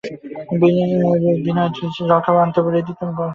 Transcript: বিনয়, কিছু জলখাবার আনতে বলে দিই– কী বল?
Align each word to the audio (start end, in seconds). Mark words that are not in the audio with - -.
বিনয়, 1.43 1.69
কিছু 1.75 2.01
জলখাবার 2.01 2.43
আনতে 2.43 2.59
বলে 2.65 2.79
দিই– 2.79 2.97
কী 2.99 3.05
বল? 3.09 3.29